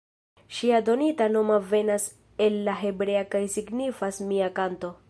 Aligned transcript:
Ŝia 0.59 0.79
donita 0.87 1.27
nomo 1.35 1.59
venas 1.75 2.09
el 2.47 2.59
la 2.69 2.77
hebrea 2.81 3.23
kaj 3.37 3.45
signifas 3.59 4.25
„mia 4.33 4.55
kanto“. 4.63 4.95